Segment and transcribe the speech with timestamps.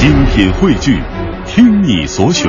[0.00, 0.98] 精品汇聚，
[1.46, 2.46] 听你所选，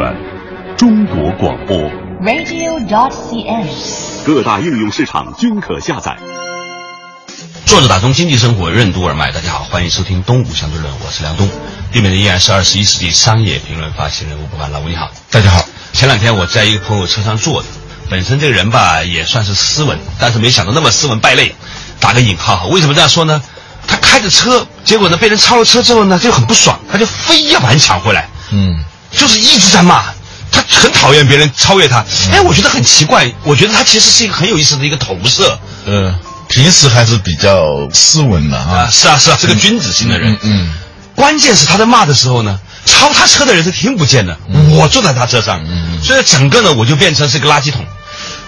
[0.77, 1.77] 中国广播。
[2.21, 3.67] radio.cn。
[4.25, 6.17] 各大应用市场均可下载。
[7.65, 11.45] 作者打通经济生活任督二脉，大家好，欢迎收听《东吴相对论》，我是梁东。
[11.91, 15.65] 对面的依然是二十一世纪商业评论发行人吴伯凡，老吴你好，大家好。
[15.91, 17.67] 前两天我在一个朋友车上坐着，
[18.09, 21.53] 本身这个人吧也算是斯文，但是没想到那么斯文败类，
[21.99, 22.67] 打个引号。
[22.67, 23.43] 为什么这样说呢？
[24.11, 28.83] 他开着车，结果呢被人超了车之后呢他就很不爽，他就非要把人抢回来，嗯，
[29.15, 30.03] 就是一直在骂。
[30.51, 35.57] 他很讨厌别人超越他，哎，我觉得很奇怪，我觉得他其实是一个很有意思的一个投射。
[35.85, 36.13] 呃，
[36.49, 38.89] 平时还是比较斯文的啊，啊。
[38.91, 40.37] 是啊是啊，是个君子型的人。
[40.41, 40.69] 嗯
[41.15, 44.37] 关键是他在骂的时候呢，超他车的人是听不见的，
[44.71, 47.85] 我坐在他车上，嗯所以整个呢我就变成是个垃圾桶。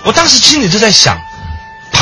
[0.04, 1.18] 我当时心里就在想，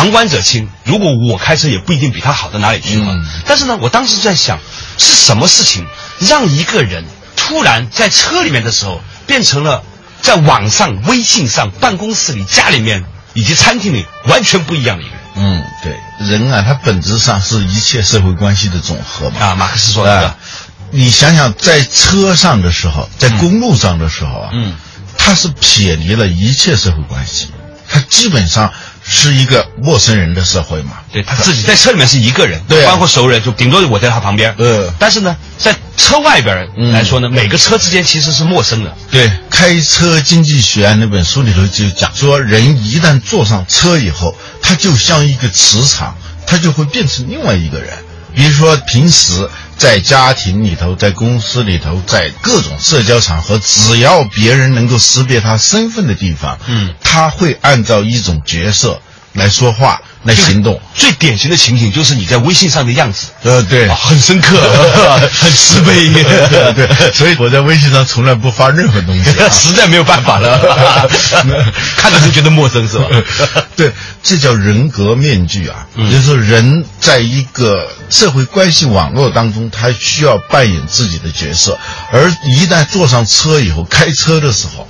[0.02, 3.14] 旁观者清，如果我开车也不一定比他好到哪里去嘛。
[3.14, 4.60] 嗯但是呢，我当时就在想，
[4.98, 5.86] 是什么事情
[6.20, 7.05] 让一个人
[7.36, 9.84] 突然在车里面的时候变成了
[10.24, 19.40] 在网上、微信上、办公室里、家里面以及餐厅里完全不一样的一个人嗯，对，人啊，他本质上是一切社会关系的总和嘛。
[19.40, 19.55] 啊？
[19.55, 20.36] 马克思说的
[20.90, 24.74] 你想想，在车上的时候，在公路上的时候啊，嗯，
[25.15, 27.49] 他是撇离了一切社会关系，
[27.88, 28.74] 他基本上
[29.13, 30.93] 是一个陌生人的社会嘛。
[31.12, 34.55] 对他自己在车里面是一个人，对啊包括熟人，就顶多我在他旁边。
[34.57, 38.95] 呃但是呢，在车外边来说呢，每个车之间其实是陌生的。
[39.12, 46.15] 对，《开车经济学》那本书里头就讲说，人一旦坐上车以后，他就像一个磁场，
[46.48, 47.93] 他就会变成另外一个人。
[48.35, 59.02] 比如说，平时在家庭里头，在公司里头，在各种社交场合，只要别人能够识别他身份的地方，嗯，他会按照一种角色
[59.34, 60.80] 来说话、来行动。
[60.96, 64.58] 最典型的情景就是你在微信上的样子，呃，对，啊，很深刻，
[65.40, 66.09] 很慈悲，
[66.74, 69.50] 对，所以我在微信上从来不发任何东西、啊。
[69.50, 70.59] 实在没有办法了，
[71.97, 73.06] 看着就觉得陌生，是吧？
[73.75, 81.78] 对，这叫人格面具啊，嗯就是说人在一个社会关系网络当中，他需要扮演自己的角色，
[82.12, 84.88] 而一旦坐上车以后，开车的时候。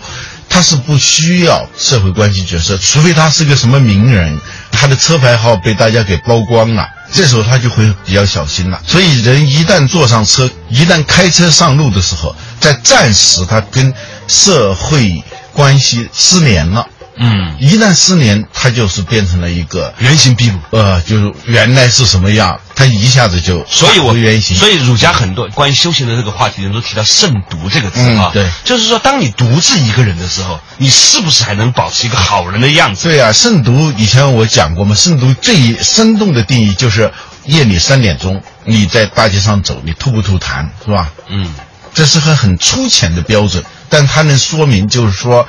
[0.52, 4.38] 他是不需要社会关系角色，除非他是个什么名人，
[4.70, 8.82] 他的车牌号被大家给曝光了，这时候他就会比较小心了。
[8.86, 13.94] 所以人一旦坐上车，一旦开车上路的时候，在暂时他跟
[14.28, 15.24] 社会
[15.54, 16.86] 关系失联了。
[17.16, 20.58] 嗯，一旦失联，他就是变成了一个原形毕露。
[20.72, 24.58] 呃，就是原来是什么样，他一下子就所以我原形。
[24.58, 33.10] 所以儒家很多关于修行的这个话题人都提到慎独这个词啊，嗯对就是说当你独自一个人的时候，你是不是还能保持一个好人的样子？
[33.10, 37.12] 对啊，慎独以前我讲过嘛，慎独最生动的定义就是
[37.46, 41.12] 夜里三点钟你在大街上走，你吐不吐痰是吧？
[41.28, 41.54] 嗯，
[41.94, 45.48] 这是个很粗浅的标准，但它能说明就是说，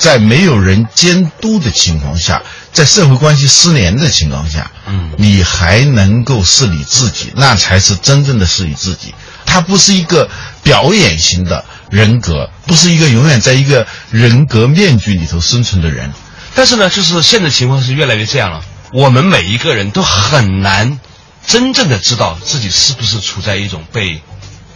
[0.00, 9.14] 在没有人监督的情况下，在社会关系失联的情况下，嗯你还能够是你自己，那才是真正的是你自己。
[9.44, 10.30] 他不是一个
[10.62, 16.12] 表演型的人格，不是一个永远在一个人格面具里头生存的人。
[16.54, 20.98] 但是呢，就是现在情况是越来越这样了，我们每一个人都很难
[21.46, 24.22] 真正的知道自己是不是处在一种被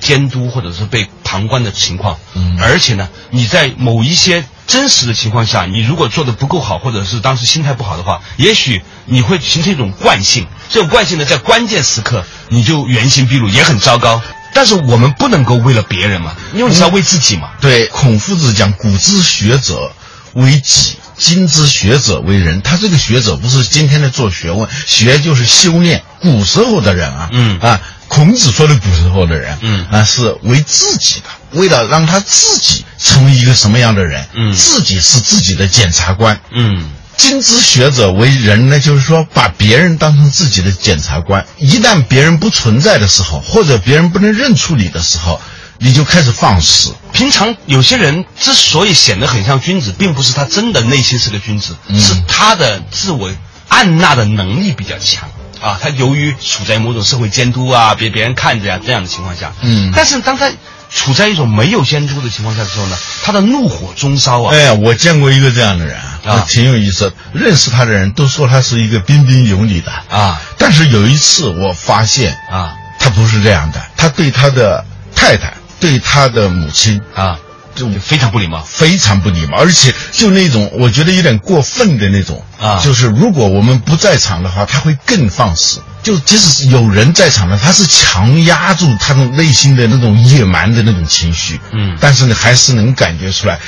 [0.01, 2.19] 监督或者是被旁观的情况。
[2.35, 10.47] 嗯而且呢，你在某一些真实的情况下，你如果做的不够好，或者是当时心态不好的话，也许你会形成一种惯性。
[10.71, 14.23] 这种惯性呢，在关键时刻你就原形毕露，也很糟糕。
[14.55, 17.51] 但是我们不能够为了别人嘛，因为你是要为自己嘛。
[17.61, 19.93] 对，孔夫子讲“古之学者
[20.35, 22.63] 为己，今之学者为人”。
[22.63, 26.05] 他这个学者不是今天的做学问，学就是修炼。
[26.21, 36.41] 古时候的人啊，嗯啊，孔子说的古时候的人，嗯啊，是为自己的，为了让他自己成为一个什么样的人，嗯自己是自己的检察官。
[36.51, 41.47] 嗯今之学者为人呢，就是说把别人当成自己的检察官。
[41.59, 45.41] 一旦别人不存在的时候，或者别人不能认出你的时候，
[45.79, 46.93] 你就开始放肆。
[47.13, 53.31] 平常有些人之所以显得很像君子，并不是他真的内心是个君子，嗯是他的自我
[53.69, 55.29] 按捺的能力比较强
[55.61, 55.79] 啊。
[55.81, 60.51] 他由于处在某种社会监督啊，别别人看着呀、这样的情况下，嗯但是当他
[60.95, 66.47] 处在一种没有监督的情况下的时候呢，他的怒火中烧啊，哎呀，我见过一个这样的人啊，啊。
[66.49, 67.13] 挺有意思。
[67.33, 69.93] 认识他的人都说他是一个彬彬有礼的。
[70.09, 72.75] 啊，但是有一次我发现啊。
[72.97, 74.83] 他不是这样的，他对他的
[75.15, 77.39] 太太、对他的母亲，啊，
[77.75, 78.61] 就非常不礼貌。
[78.63, 85.83] 非常不礼貌，而且就那种我觉得有点过分的那种啊就是如果我们不在场的话，他会更放肆。
[86.03, 93.59] 就即使是有人在场的，他是强压住他的内心的那种野蛮的那种情绪，嗯但是呢，还是能感觉出来。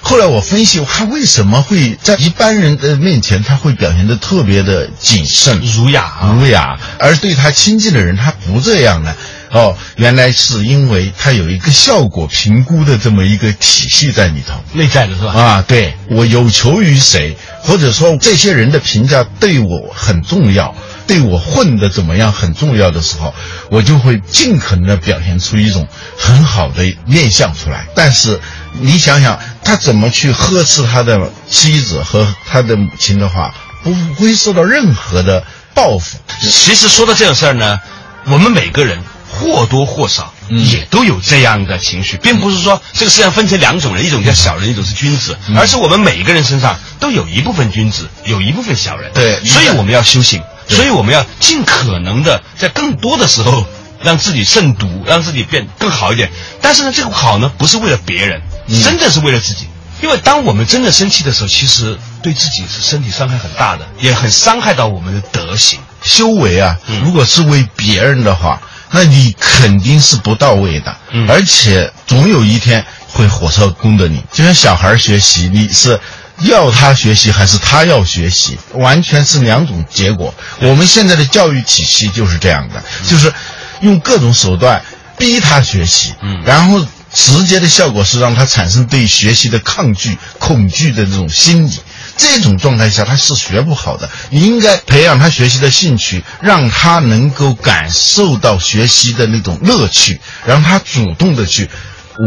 [0.00, 9.14] 后来我分析，他为什么会在一般人的面前，他会表现的特别的谨慎、儒雅啊儒雅，而对他亲近的人，他不这样呢？
[9.52, 14.54] 哦，原来是因为他有一个效果评估的这么一个体系在里头。
[14.72, 15.32] 内在的是吧？
[15.32, 20.74] 啊，对我有求于谁，或者说这些人的评价对我很重要，
[21.06, 23.34] 对我混的怎么样很重要的时候，
[23.70, 27.86] 我就会尽可能的表现出一种很好的面相出来。
[27.94, 28.40] 但是
[28.80, 35.44] 你想想，他怎么去呵斥他的妻子和他的母亲的话，不会受到任何的
[35.74, 36.16] 报复。
[36.40, 37.78] 其实说到这种事儿呢，
[38.24, 38.98] 我们每个人
[39.32, 49.10] 或多或少嗯也都有这样的情绪，并不是说这个世界上分成两种人，一种叫小人，一种是君子，嗯而是我们每一个人身上都有一部分君子，有一部分小人。
[49.12, 53.66] 对所以我们要修行，所以我们要尽可能的在更多的时候。
[54.04, 56.28] 让自己慎独，让自己变更好一点。
[56.60, 59.68] 但是呢，这个好呢，不是为了别人，嗯真的是为了自己。
[60.02, 65.78] 因为当我们真的生气的时候，其实对自己是身体伤害很大的，也很伤害到我们的德行。
[66.02, 68.60] 修为啊，嗯如果是为别人的话，
[68.92, 74.22] 那你肯定是不到位的，嗯而且总有一天会火烧功德你。
[74.32, 75.98] 就像小孩学习，你是
[76.40, 80.34] 要他学习还是他要学习，完全是两种结果。
[80.60, 83.32] 我们现在的教育体系就是这样的，就是
[83.80, 84.82] 用各种手段
[85.16, 91.78] 逼他学习，嗯然后直接的效果是让他产生对学习的抗拒、恐惧的这种心理。
[92.16, 94.08] 这种状态下，他是学不好的。
[94.30, 101.68] 你应该培养他学习的兴趣，让他能够感受到学习的那种乐趣，让他主动的去，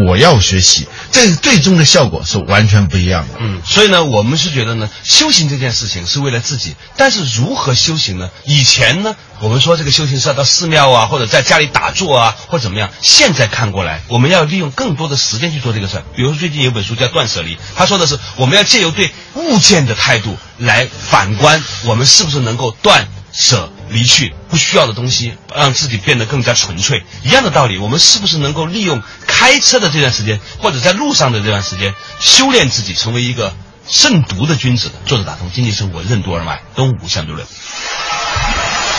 [0.08, 0.88] 我要学习。
[1.12, 3.36] 这最终的效果是完全不一样的。
[3.40, 8.30] 嗯，所以呢，我们是觉得呢，修行这件事情是为了自己，但是如何修行呢？
[8.46, 12.90] 以前呢，我们说这个修行是要到寺庙啊，或者在家里打坐啊，或怎么样。
[13.02, 16.04] 现在看过来，我们要利用更多的时间去做这个事儿。
[16.16, 27.04] 比如说最近有本书叫《断舍离》，他说的是我们要借由对物件的态度来反观我们是不是能够断舍离去不需要的东西，让自己变得更加纯粹。
[27.24, 33.54] 一样的道理，我们是不是能够利用开车的这段时间，或者在路上的这段时间，修炼自己，成为一个
[33.88, 34.92] 慎独的君子？
[35.06, 37.46] 作者打通经济生活任督二脉，东吴相对论。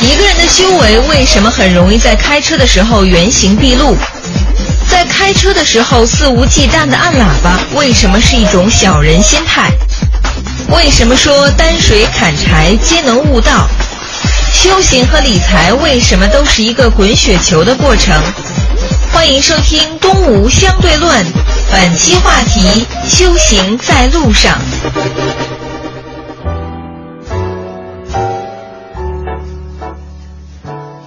[0.00, 3.96] 一个人的修为为什么很容易在开车的时候原形毕露？
[4.88, 9.70] 在开车的时候肆无忌惮的按喇叭，为什么是一种小人心态？
[10.68, 13.68] 为什么说担水砍柴皆能悟道？
[14.56, 18.14] 修行和理财为什么都是一个滚雪球的过程？
[19.12, 21.24] 欢迎收听《东吴相对论》，
[21.70, 24.58] 本期话题：修行在路上。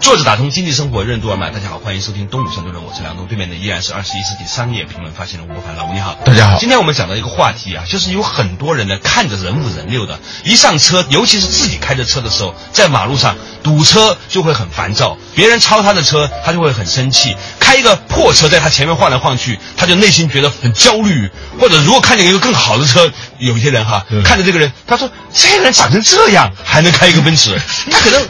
[0.09, 6.57] 坐着打通经济生活任督二脉，大家好，欢迎收听东吴相对论，我是梁东，对面的依然是二十一世纪商业评论发现人吴国凡，老吴你好，大家好。
[6.57, 17.37] 今天我们讲到一个话题啊，就是有很多人呢看着人五人六的，一上车，尤其是自己开着车的时候，在马路上堵车就会很烦躁，别人超他的车，他就会很生气，
[17.69, 21.29] 开一个破车在他前面晃来晃去，他就内心觉得很焦虑，
[21.59, 27.55] 或者如果看见一个更好的车，有一些人哈，嗯看着这个人，他说这个人长成这样还能开一个奔驰，
[27.91, 28.27] 他可能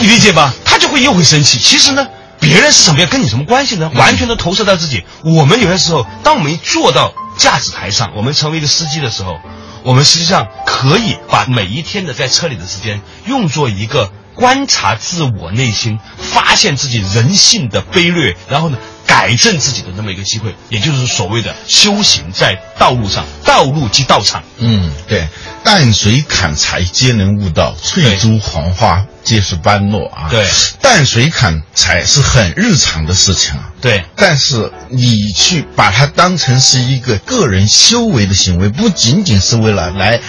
[0.00, 0.54] 你理解吧？
[0.64, 1.58] 他就会又会生气。
[1.58, 2.06] 其实呢，
[2.40, 3.90] 别人是什么样，跟你什么关系呢？
[3.94, 5.04] 完全都投射到自己。
[5.22, 9.38] 我们有些时候，当我们一坐到驾驶台上，我们成为一个司机的时候，
[9.82, 18.78] 我们实际上可以把每一天的在车里的时间用作一个观察自我内心、发现自己人性的卑劣，然后呢。
[19.04, 24.42] 改正自己的那么一个机会，也就是所谓的修行在道路上，道路即道场。
[24.56, 25.28] 嗯，对，
[25.62, 30.28] 淡水砍柴皆能悟道，翠竹黄花皆是般若啊。
[30.30, 30.48] 对
[30.80, 33.70] 淡水砍柴是很日常的事情啊。
[33.82, 40.20] 对，但是你去把它当成是一个个人修为的行为，不仅仅是为了来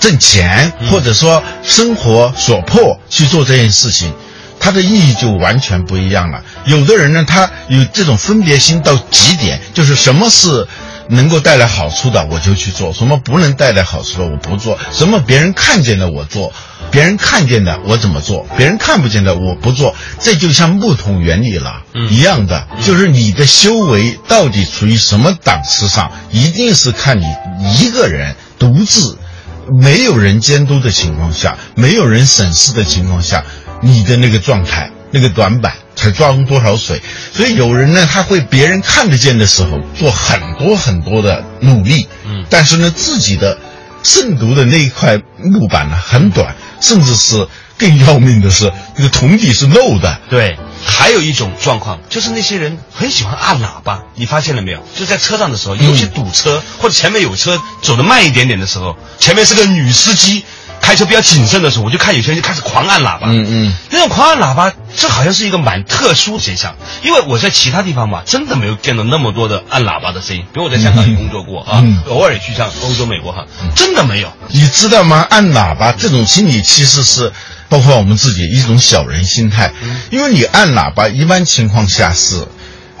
[0.00, 4.12] 挣钱，嗯或者说生活所迫去做这件事情。
[4.62, 6.42] 它的意义就完全不一样了。
[6.66, 10.68] 有的人呢，他有这种分别心到极点，就是什么是
[11.08, 16.52] 能够带来好处的，我就去做；什么不能带来好处的，我不做；什么别人看见的我做，
[16.90, 19.94] 别人看见的我怎么做，别人看不见的我不做。
[20.20, 27.24] 这就像木桶原理了，嗯一样的，就是你的修为到底处于什么档次上，一定是看你
[27.78, 29.16] 一个人独自。
[29.78, 33.44] 没有人监督的情况下，没有人审视的情况下，
[33.80, 37.00] 你的那个状态那个短板，才装多少水。
[37.32, 43.58] 所以有人呢，他会别人看得见的时候做很多很多的努力，嗯但是呢，自己的
[44.02, 47.46] 慎独的那一块木板呢很短，甚至是
[47.80, 50.20] 更要命的是，这个桶底是漏的。
[50.28, 54.86] 对，还有一种状况，就是那些人很喜欢按喇叭，你发现了没有？
[54.94, 60.44] 就在车上的时候，尤其堵车、或者前面有车走得慢一点点的时候，前面是个女司机
[60.90, 63.28] 开车比较谨慎的时候，我就看有些人就开始狂按喇叭。
[63.28, 70.42] 嗯嗯，那种狂按喇叭，这好像是一个蛮特殊的现象，因为我在其他地方吧，真的没有见到那么多的按喇叭的声音。
[70.52, 74.32] 比如我在香港也工作过啊，嗯偶尔也去像欧洲、美国哈，真的没有。
[74.48, 75.24] 你知道吗？
[75.30, 77.32] 按喇叭这种心理其实是
[77.68, 79.72] 包括我们自己一种小人心态，
[80.10, 82.48] 因为你按喇叭，一般情况下是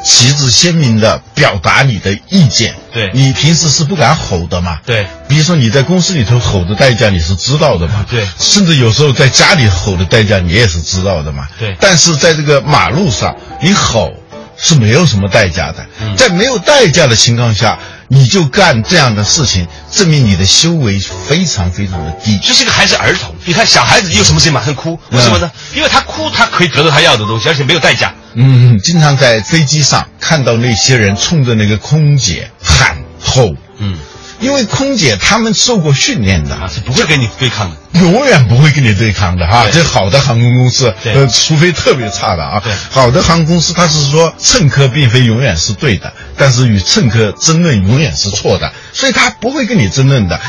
[0.04, 2.74] 旗帜鲜明的表达你的意见。
[2.92, 4.80] 对你平时是不敢吼的嘛？
[4.84, 8.04] 对，比如说你在公司里头吼的代价你是知道的嘛？
[8.10, 11.46] 对甚至有时候在家里吼的代价你也是知道的嘛？
[11.58, 14.12] 对但是在这个马路上，你吼
[14.56, 15.86] 是没有什么代价的。
[16.00, 17.78] 嗯在没有代价的情况下，
[18.12, 20.98] 你就干这样的事情，证明你的修为
[21.28, 22.36] 非常非常的低。
[22.38, 23.32] 就是一个还是儿童。
[23.44, 25.48] 你看小孩子有什么事情马上哭，为什么呢？
[25.76, 28.12] 因为他哭，他可以得到他要的东西，而且没有代价。
[28.34, 33.96] 嗯，经常在飞机上看到那些人冲着那个空姐喊吼，嗯，
[34.40, 37.76] 因为空姐她们受过训练的，啊，是不会跟你对抗的。
[38.00, 39.66] 永远不会跟你对抗的哈。
[39.70, 42.72] 这好的航空公司，呃，除非特别差的啊对。
[42.90, 50.40] 好的航空公司，他是说乘客并非永远是对的，但是与乘客争论永远是错的，所以他不会跟你争论的。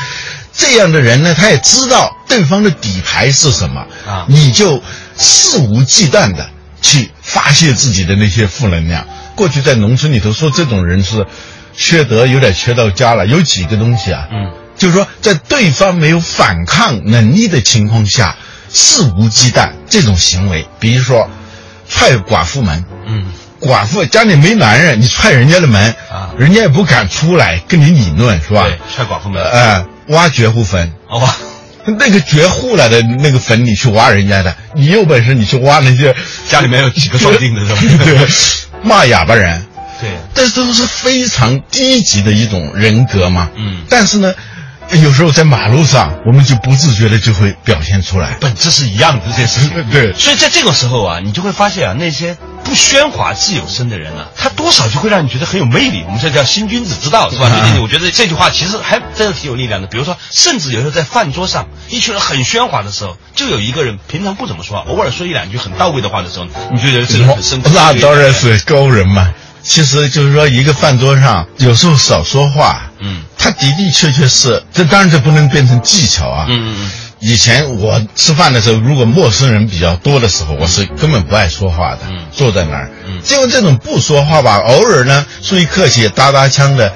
[0.53, 4.83] 这样的人呢，他也知道对方的底牌是什么啊你就
[5.17, 6.50] 肆无忌惮的
[6.81, 9.07] 去发泄自己的那些负能量。
[9.36, 11.25] 过去在农村里头说这种人是
[11.81, 13.25] 缺德，有点缺到家了。
[13.25, 18.35] 有几个东西啊，嗯，就是说，在对方没有反抗能力的情况下，
[18.69, 21.27] 肆无忌惮这种行为，比如说
[21.89, 23.25] 踹寡妇门，嗯，
[23.59, 28.63] 寡妇家里没男人，你踹人家的门，啊人家也不敢出来跟你理论，是吧？
[28.63, 29.43] 对，踹寡妇门。
[29.43, 31.35] 呃，挖绝户坟，好吧，
[31.85, 36.15] 那个绝户了的那个坟，你去挖人家的，你有本事你去挖那些
[36.47, 38.27] 家里面有几个壮丁的是吧对，
[38.88, 39.65] 骂哑巴人，
[40.01, 43.50] 对，这都是非常低级的一种人格嘛。
[43.55, 44.34] 嗯但是呢，
[45.01, 48.38] 有时候在马路上，我们就不自觉的就会表现出来。
[48.41, 49.84] 本质是一样的这些事情。
[49.91, 56.03] 对所以在这个时候啊，你就会发现啊，那些不喧哗自有声的人啊，他多少就会让你觉得很有魅力。
[56.05, 57.48] 我们这叫新君子之道，是吧？
[57.48, 59.88] 啊最近我觉得这句话其实还真的挺有力量的。
[59.88, 67.70] 比如说，甚至有时候在饭桌上，一群人很喧哗的时候，就有一个人平常不怎么说话，偶尔说一两句很到位的话的时候，你就觉得这个人很生气。
[67.74, 69.31] 那当然是高人嘛。
[69.63, 76.46] 其实就是说，一个饭桌上有时候少说话，嗯他的的确确是，这当然这不能变成技巧啊。
[76.50, 82.91] 嗯嗯嗯，以前我吃饭的时候，如果陌生人比较多的时候，我是根本不爱说话的，嗯坐在那儿。
[83.08, 86.94] 嗯结果这种不说话吧，偶尔呢出于客气，搭搭腔的。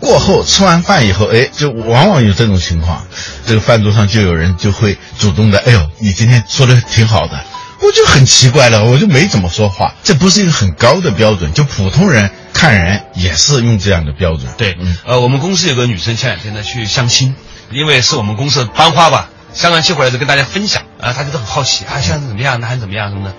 [0.00, 3.04] 过后吃完饭以后，哎，就往往有这种情况，
[3.48, 7.44] 这个饭桌上就有人就会主动的，哎呦，你今天说的挺好的，
[7.80, 14.52] 我就很奇怪了，我就没怎么说话，这不是一个很高的标准，就普通人看人也是用这样的标准。
[14.56, 17.34] 对嗯，呃，我们公司有个女生前两天呢去相亲，
[17.70, 23.34] 因为是我们公司的班花吧，相完亲回来就跟大家分享啊，大家都很好奇啊，现在怎么样，男孩子怎么样什么的。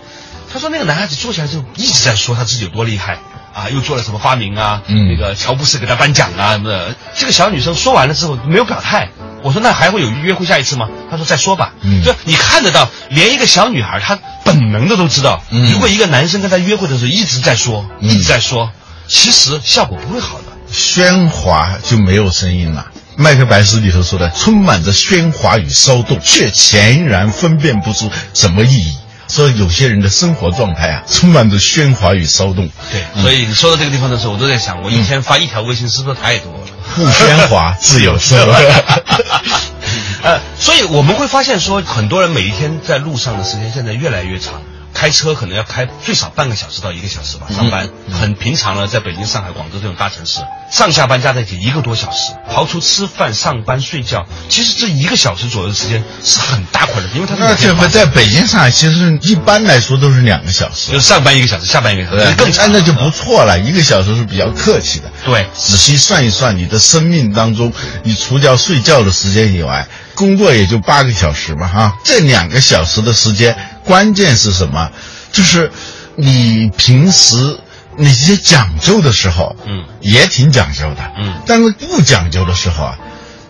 [0.52, 3.20] 她说那个男孩子坐下来之后一直在说他自己有多厉害
[3.54, 6.96] 啊，又做了什么发明啊，嗯那个乔布斯给他颁奖啊什么的。
[7.16, 9.10] 这个小女生说完了之后没有表态。
[9.42, 10.90] 我说那还会有约会下一次吗？
[11.10, 11.74] 她说再说吧。
[11.82, 18.72] 嗯就你看得到，连一个小女孩她本能的都知道，嗯如果一个男生跟她约会的时候一直在说，嗯一直在说，
[19.08, 20.44] 其实效果不会好的。
[20.74, 22.88] 喧哗就没有声音了。
[23.16, 28.96] 麦克白斯里头说的，充满着喧哗与骚动，却全然分辨不出什么意义。
[29.30, 32.68] 说有些人的生活状态啊，充满着喧哗与骚动。
[32.92, 36.68] 对，嗯所以你说到这个地方的时候，我都在想，我一天发一条微信是不是太多了？
[36.96, 38.38] 不喧哗自有声。
[40.22, 44.62] 呃，所以我们会发现说，很多人每一天在路上的时间现在越来越长，
[45.00, 63.58] 开车可能要开最少半个小时到一个小时吧，上班、很平常了，在北京、上海、广州这种大城市，上下班加在一起一个多小时，刨除吃饭、上班、睡觉，其实这一个小时左右的时间是很大块的，因为它是那这回在北京、上海，其实一般来说都是两个小时就，是上班一个小时，下班一个小时，更长那就不错了。
[63.58, 65.10] 一个小时是比较客气的。
[65.24, 65.48] 对。
[65.56, 67.72] 仔细算一算，你的生命当中，
[68.04, 71.98] 你除掉睡觉的时间以外，工作也就八个小时嘛，哈。
[72.04, 74.92] 这两个小时的时间，关键是什么？
[75.32, 75.72] 就是
[76.16, 77.60] 你平时
[77.98, 82.98] 那些讲究的时候，嗯，也挺讲究的，嗯但是不讲究的时候啊，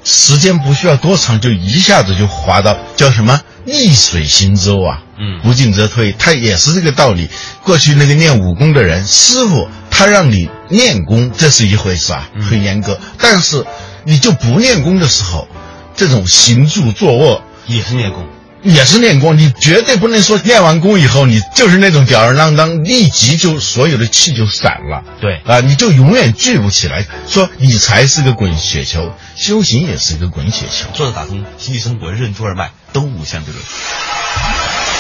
[0.03, 7.29] 时间不需要多长，就一下子就滑到叫什么逆水行舟啊，嗯不进则退，他也是这个道理。
[7.63, 13.00] 过去那个练武功的人，师傅他让你练功，这是一回事啊，嗯很严格。
[13.19, 13.65] 但是
[14.03, 15.48] 你就不练功的时候，
[15.95, 18.25] 这种行住坐卧也是练功。
[18.62, 25.04] 也是练功，你绝对不能说练完功以后你就是那种吊儿郎当，立即就所有的气就散了。
[25.22, 27.06] 对啊，你就永远聚不起来。
[27.30, 30.88] 说理财是个滚雪球，修行也是一个滚雪球。
[30.94, 33.66] 坐着打通经济生活任督二脉，都无相对论。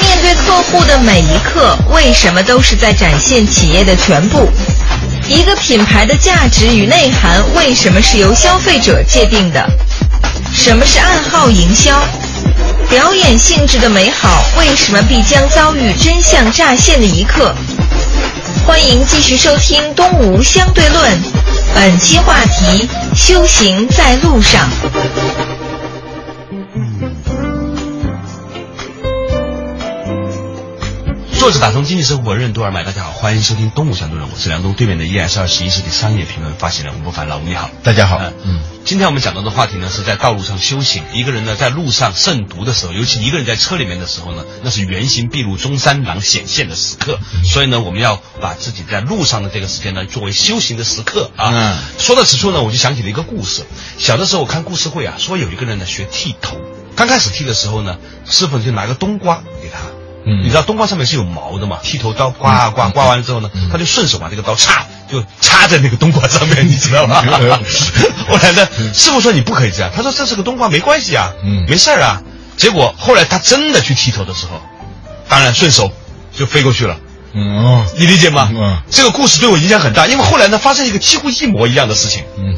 [0.01, 4.49] 面对客户的每一刻，为什么都是在展现企业的全部？
[5.27, 9.69] 一个品牌的价值与内涵，为什么是由消费者界定的？
[10.53, 12.01] 什么是暗号营销？
[12.89, 17.53] 表演性质的美好，为什么必将遭遇真相乍现的一刻？
[18.65, 21.11] 欢迎继续收听《东吴相对论》，
[21.75, 24.67] 本期话题：修行在路上。
[31.39, 37.69] 作者打通经济生活任督二脉，大家好，欢迎收听《东吴相对论》，我是梁东，对面的依然是二十一世纪商业评论发行人吴伯凡，老吴你好。
[37.81, 41.01] 大家好嗯嗯，今天我们讲到的话题呢，是在道路上修行。
[41.13, 47.17] 一个人呢，在路上慎独的时候，尤其一个人在车里面的时候呢，那是原形毕露、中山狼显现的时刻。
[47.45, 51.51] 所以呢，我们要把自己在路上的这个时间呢，作为修行的时刻啊。
[51.53, 53.63] 嗯说到此处呢，我就想起了一个故事。
[53.97, 56.57] 小的时候我看故事会啊，说有一个人呢学剃头，
[56.97, 59.41] 刚开始剃的时候呢，师傅就拿个冬瓜。
[60.25, 61.79] 嗯你知道冬瓜上面是有毛的嘛？
[61.83, 67.21] 剃头刀刮啊刮，刮完了之后呢，他就顺手把这个刀插，就插在那个冬瓜上面， 你知道吗？
[68.27, 72.21] 后来呢，师傅说你不可以这样，他说这是个冬瓜，没关系啊，嗯没事儿啊。
[72.57, 74.61] 结果后来他真的去剃头的时候，
[75.29, 75.91] 当然顺手
[76.35, 76.97] 就飞过去了。
[77.31, 78.49] 嗯哦，你理解吗？
[78.53, 82.23] 嗯这个故事对我影响很大，因为后来呢发生一个几乎一模一样的事情。
[82.37, 82.55] 嗯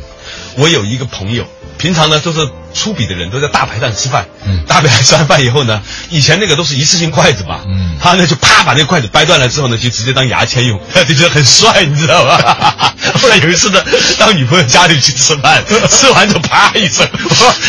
[0.57, 1.45] 我有一个朋友，
[1.81, 4.27] 平常呢都是粗鄙的人，都在大排档吃饭。
[4.45, 7.61] 嗯大排档吃完饭以后呢，以前那个都是一次性筷子嘛。
[7.65, 12.93] 嗯他呢就啪把那个筷子掰断了之后呢，就直接当牙签用， 就觉得很帅，你知道吧？
[13.19, 13.83] 后来有一次呢，
[14.19, 17.07] 到女朋友家里去吃饭， 吃完就啪一声，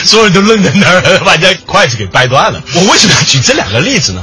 [0.04, 2.62] 所有人都愣在那儿，把人家筷子给掰断了。
[2.74, 4.22] 我为什么要举这两个例子呢？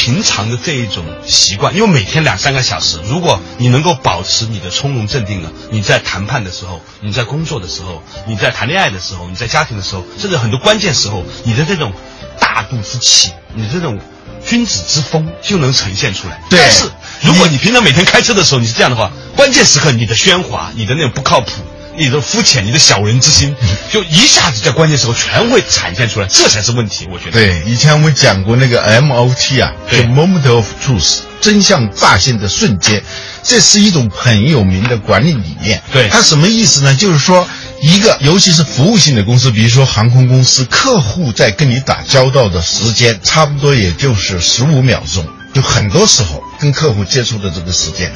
[0.00, 11.92] 平常的这一种习惯，因为每天两三个小时，如果你能够保持你的从容镇定呢，你在谈判的时候，你在工作的时候，你在谈恋爱的时候，你在家庭的时候，甚至很多关键时候，你的这种
[12.40, 14.00] 大度之气，你这种
[14.42, 16.40] 君子之风就能呈现出来。
[16.48, 21.50] 对但是如果你平常每天开车的时候你是这样的话，关键时刻你的喧哗，你的那种不靠谱。
[21.96, 23.54] 你的肤浅，你的小人之心，
[23.90, 27.06] 就一下子在关键时候全会展现出来，这才是问题。
[27.10, 27.32] 我觉得。
[27.32, 33.02] 对，以前我们讲过那个 MOT 啊，就对 Moment of Truth，真相乍现的瞬间，
[33.42, 35.82] 这是一种很有名的管理理念。
[35.92, 36.94] 对它什么意思呢？
[36.94, 37.46] 就是说，
[37.82, 48.12] 一个尤其是服务性的公司，比如说航空公司，客户在跟你打交道的时间，差不多也就是十五秒钟，就很多时候跟客户接触的这个时间。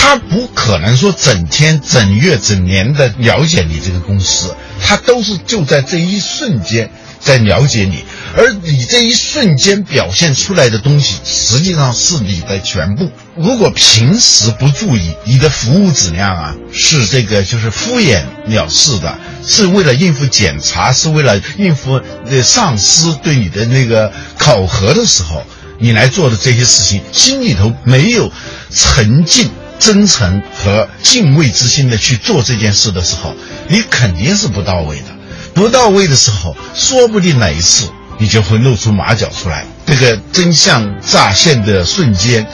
[0.00, 8.04] 他不可能说整天、整月、整年的了解你这个公司，他都是就在这一瞬间在了解你，
[8.36, 13.10] 而你这一瞬间表现出来的东西，实际上是你的全部。
[13.36, 25.44] 如果平时不注意，你的服务质量啊，是这个就是敷衍了事的，是为了应付检查，是为了应付呃上司对你的那个考核的时候，
[25.78, 28.32] 你来做的这些事情，心里头没有
[28.70, 29.50] 沉静。
[29.78, 33.34] 真诚和敬畏之心的去做这件事的时候，
[33.68, 35.06] 你肯定是不到位的。
[35.54, 39.64] 不到位的时候，说不定哪一次你就会露出马脚出来。
[39.86, 42.46] 这个真相乍现的瞬间，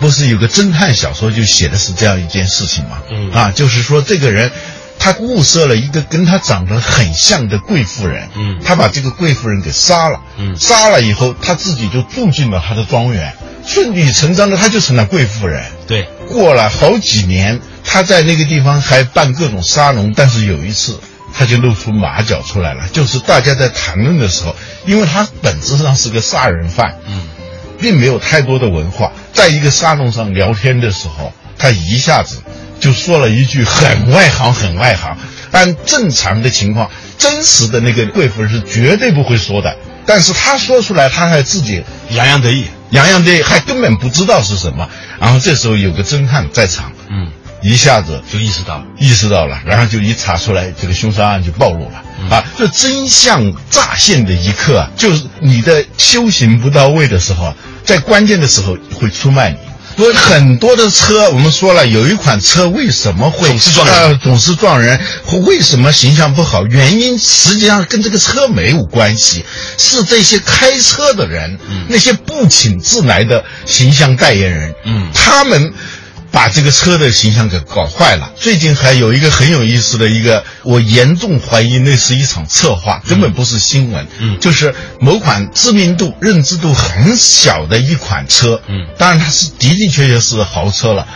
[0.00, 2.98] 不是有个侦探小说就写的是这样一件事情吗？
[3.10, 4.50] 嗯啊，就是说这个人。
[5.00, 13.32] 他物色了一个跟他长得很像的贵妇人，嗯他把这个贵妇人给杀了，嗯杀了以后，他自己就住进了他的庄园，
[13.64, 15.64] 顺理成章的他就成了贵妇人。
[15.86, 21.00] 对，过了好几年，他在那个地方还办各种沙龙，但是有一次
[21.34, 24.54] 他就露出马脚出来了，就是大家在谈论的时候，
[24.86, 27.22] 因为他本质上是个杀人犯，嗯，
[27.80, 32.42] 并没有太多的文化，在一个沙龙上聊天的时候，他一下子
[32.78, 35.16] 就说了一句很外行、很外行，
[35.50, 42.66] 按正常的情况，真实的那个贵妇人是绝对不会说的，但是他说出来，他还自己洋洋得意。
[42.90, 44.88] 洋洋队，还根本不知道是什么。
[45.20, 47.30] 然后这时候有个侦探在场，嗯，
[47.62, 48.84] 一下子就意识到了。
[48.98, 52.02] 意识到了，然后就一查出来，这个凶杀案就暴露了。
[52.30, 59.58] 啊，这真相乍现的一刻啊，就是你的修行不到位的时候啊，在关键的时候会出卖你。
[59.98, 65.00] 我很多的车，我们说了，有一款车为什么会总是撞人呃总是撞人，
[65.44, 66.64] 为什么形象不好？
[66.66, 69.44] 原因实际上跟这个车没有关系，
[69.76, 75.74] 是这些开车的人，嗯那些不请自来的形象代言人，嗯他们。
[76.30, 78.32] 把这个车的形象给搞坏了。
[78.36, 84.06] 最近还有一个很有意思的一个，我严重怀疑那是一场策划，根本不是新闻。
[84.20, 88.60] 嗯就是某款知名度、认知度很小的一款车。
[88.68, 91.06] 嗯当然它是的的确确是豪车了。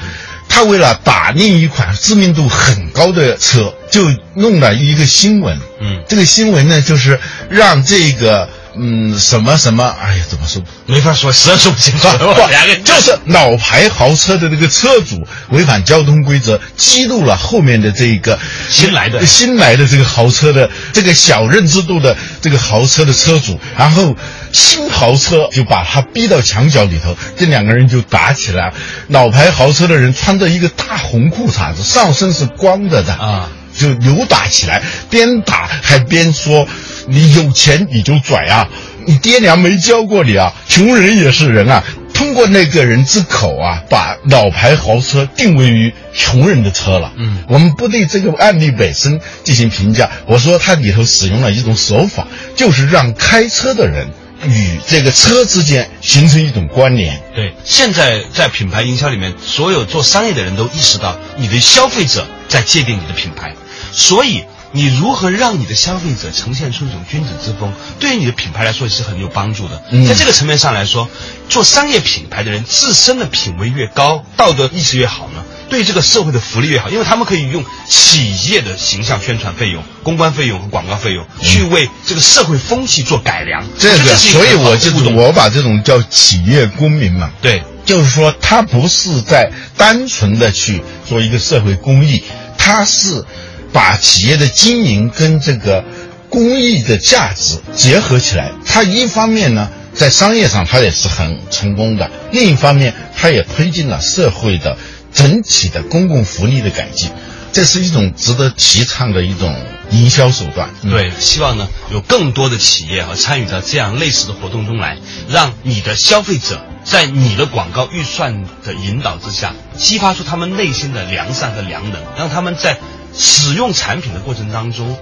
[0.49, 5.59] 他为了打另一款知名度很高的车，就弄了一个新闻。
[5.81, 10.63] 嗯，这个新闻呢，就是让这个嗯什么什么，哎呀，怎么说？
[10.87, 12.09] 没法说，实在说不清楚。
[12.51, 24.17] 两个就是老牌豪车的这个车主违反交通规则，激怒了后面的这个新来的新来的这个豪车的这个小认知度的这个豪车的车主，然后
[24.53, 28.73] 新豪车就把他逼到墙角里头，这两个人就打起来。
[29.09, 33.49] 老牌豪车的人穿着一个大红裤衩子，上身是光着的啊。
[33.75, 36.69] 就扭打起来，边打还边说
[37.07, 38.69] ：“你有钱你就拽啊，
[39.07, 41.83] 你爹娘没教过你啊，穷人也是人啊。”
[42.15, 47.13] 通过那个人之口啊，把老牌豪车定位于穷人的车了。
[47.17, 50.09] 嗯我们不对这个案例本身进行评价。
[50.27, 54.09] 我说它里头使用了一种手法，就是让开车的人
[54.45, 57.21] 与这个车之间形成一种关联。
[57.35, 63.57] 对，现在在品牌营销里面，所有做商业的人都意识到，你的消费者在界定你的品牌，
[63.91, 69.83] 所以你如何让你的消费者呈现出一种君子之风，对于你的品牌来说也是很有帮助的。
[69.91, 71.09] 嗯在这个层面上来说，
[71.49, 83.65] 做商业品牌的人自身的品味越高，道德意识越好呢，对这个社会的福利越好，因为他们可以用企业的形象宣传费用、公关费用和广告费用，去为这个社会风气做改良。
[83.79, 87.31] 这个，所以我就的互动我把这种叫企业公民嘛。
[87.41, 87.63] 对。
[87.85, 92.23] 就是说，他不是在单纯的去做一个社会公益，
[92.57, 93.27] 他是
[93.73, 95.85] 把企业的经营跟这个
[96.29, 98.53] 公益的价值结合起来。
[98.67, 104.77] 他一方面呢，在商业上他也是很成功的，另一方面他也推进了社会的
[105.13, 107.11] 整体的公共福利的改进。
[107.53, 109.55] 这是一种值得提倡的一种
[109.91, 110.71] 营销手段。
[110.83, 114.97] 对，希望呢有更多的企业和参与到这样类似的活动中来，
[115.29, 122.79] 让你的消费者在你的广告预算的引导之下，激发出他们内心的良善和良能，让他们在
[123.15, 124.97] 使用产品的过程当中，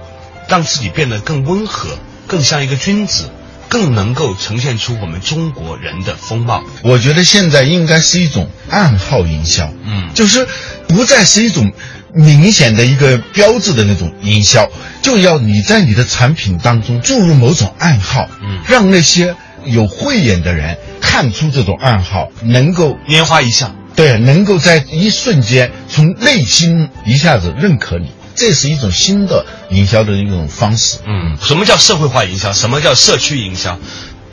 [0.48, 3.30] 让自己变得更温和，更像一个君子，
[3.68, 6.62] 更能够呈现出我们中国人的风貌。
[6.82, 10.46] 我觉得现在应该是一种暗号营销，嗯就是
[10.88, 11.72] 不再是一种
[12.12, 14.68] 明显的一个标志的那种营销，
[15.02, 23.72] 就要你在你的产品当中注入某种暗号，嗯让那些有慧眼的人看出这种暗号，能够拈花一笑。
[23.96, 30.98] 对，能够在一瞬间从内心一下子认可你，这是一种新的营销的一种方式。
[31.06, 32.52] 嗯，什么叫社会化营销？
[32.52, 33.78] 什么叫社区营销？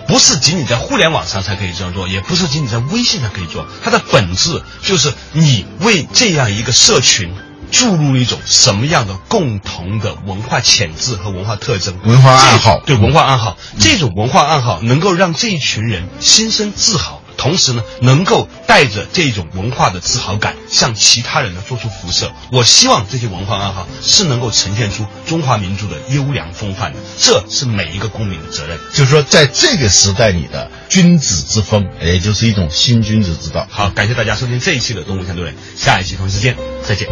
[0.07, 3.67] 不是仅仅在互联网上才可以这样做，也不是仅仅在微信上可以做。
[3.83, 7.29] 它的本质就是你为这样一个社群
[7.69, 17.21] 注入了一种什么样的共同的文化潜质和文化特征、文化暗号对文化暗号，这种文化暗号能够让这一群人心生自豪。
[17.37, 22.31] 同时呢，能够带着这种文化的自豪感，向其他人呢做出辐射。
[22.51, 28.77] 我希望这些文化暗号是能够呈现出中华民族的优良风范的，这是每一个公民的责任。
[28.93, 33.67] 就是说，在这个时代里的君子之风，也就是一种新君子之道。
[33.69, 37.07] 好，感谢大家收听这一期的《动物相对论》，下一期同一时间再见。